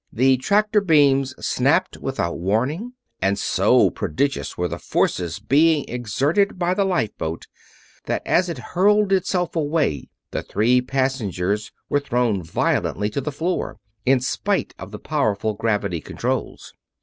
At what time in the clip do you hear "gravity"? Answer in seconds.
15.53-16.01